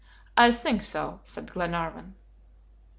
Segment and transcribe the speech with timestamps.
[0.35, 2.15] "I think so," said Glenarvan.